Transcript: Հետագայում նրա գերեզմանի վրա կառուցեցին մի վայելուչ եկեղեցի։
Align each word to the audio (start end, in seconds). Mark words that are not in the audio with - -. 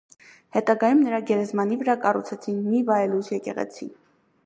Հետագայում 0.55 1.03
նրա 1.09 1.19
գերեզմանի 1.27 1.79
վրա 1.83 1.97
կառուցեցին 2.07 2.61
մի 2.73 2.83
վայելուչ 2.91 3.25
եկեղեցի։ 3.39 3.93